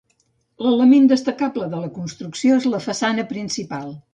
L'element 0.67 1.05
destacable 1.11 1.67
de 1.75 1.81
la 1.83 1.91
construcció 1.99 2.59
és 2.63 2.69
la 2.77 2.81
façana 2.87 3.31
principal. 3.35 3.95